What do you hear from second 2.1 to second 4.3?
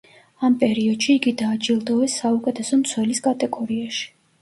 საუკეთესო მცველის კატეგორიაში.